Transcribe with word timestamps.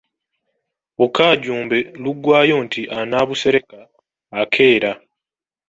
Bukaajumbe 0.97 1.77
luggwaayo 2.03 2.57
nti 2.65 2.81
anaabusereka 2.99 3.79
akeera. 4.41 4.91